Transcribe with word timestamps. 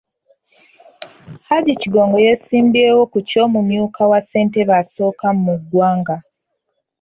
Hajji 1.47 1.73
Kigongo 1.81 2.17
yeesimbyewo 2.25 3.03
ku 3.11 3.19
ky’omumyuka 3.29 4.01
wa 4.11 4.19
Ssentebe 4.21 4.73
asooka 4.81 5.27
mu 5.43 5.53
ggwanga. 5.59 6.15